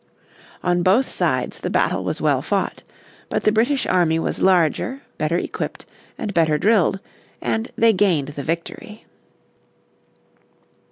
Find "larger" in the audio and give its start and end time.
4.41-5.03